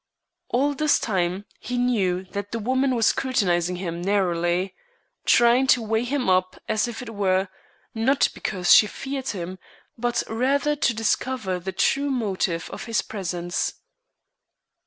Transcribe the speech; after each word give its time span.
All 0.49 0.73
this 0.73 0.97
time 0.99 1.45
he 1.59 1.77
knew 1.77 2.23
that 2.31 2.51
the 2.51 2.57
woman 2.57 2.95
was 2.95 3.05
scrutinizing 3.05 3.75
him 3.75 4.01
narrowly 4.01 4.73
trying 5.25 5.67
to 5.67 5.81
weigh 5.83 6.05
him 6.05 6.27
up 6.27 6.59
as 6.67 6.87
it 6.87 7.07
were, 7.13 7.49
not 7.93 8.27
because 8.33 8.73
she 8.73 8.87
feared 8.87 9.29
him, 9.29 9.59
but 9.99 10.23
rather 10.27 10.75
to 10.75 10.95
discover 10.95 11.59
the 11.59 11.71
true 11.71 12.09
motive 12.09 12.67
of 12.71 12.85
his 12.85 13.03
presence. 13.03 13.75